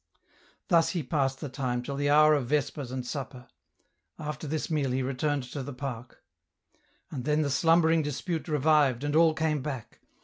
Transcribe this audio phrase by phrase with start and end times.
[0.69, 3.45] Thus he passed the time till the hour of vespers and supper.
[4.17, 6.23] After this meal he returned to the park.
[7.11, 9.99] And then the slumbering dispute revived and all came back.